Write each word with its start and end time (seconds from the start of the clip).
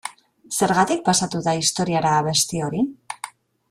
Zergatik 0.59 1.03
pasatu 1.11 1.43
da 1.49 1.55
historiara 1.61 2.17
abesti 2.23 2.67
hori? 2.69 2.85